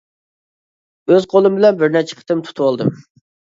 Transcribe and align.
ئۆز 1.09 1.19
قولۇم 1.35 1.59
بىلەن 1.61 1.79
بىر 1.83 1.95
نەچچە 1.99 2.19
قېتىم 2.23 2.45
تۇتۇۋالدىم. 2.51 2.93